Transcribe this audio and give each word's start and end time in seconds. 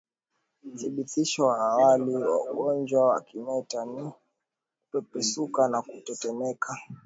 Uthibitisho 0.73 1.39
wa 1.49 1.57
awali 1.69 2.11
wa 2.15 2.31
ugonjwa 2.51 3.01
wa 3.09 3.21
kimeta 3.21 3.79
ni 3.85 4.03
kupepesuka 4.89 5.61
na 5.67 5.81
kutetemeka 5.81 6.75